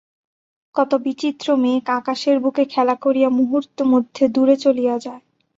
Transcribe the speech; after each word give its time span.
কত 0.75 0.91
বিচিত্র 1.05 1.47
মেঘ 1.57 1.85
আকাশের 1.99 2.37
বুকে 2.39 2.63
খেলা 2.65 2.95
করিয়া 3.03 3.29
মুহূর্তমধ্যে 3.39 4.23
দূরে 4.27 4.55
চলিয়া 4.63 4.95
যায়। 5.05 5.21